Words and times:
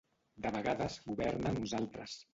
De 0.45 0.51
vegades 0.55 0.97
governen 1.11 1.63
uns 1.63 1.77
altres. 1.83 2.21